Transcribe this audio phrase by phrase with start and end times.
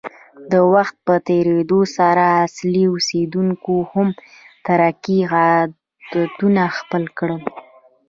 [0.51, 4.07] د وخت په تېرېدو سره اصلي اوسیدونکو هم
[4.67, 7.41] ترکي عادتونه خپل کړل.